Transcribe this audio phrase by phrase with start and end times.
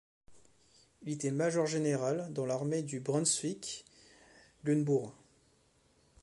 [1.03, 5.13] Il était Major-général dans l'armée de Brunswick-Lunebourg.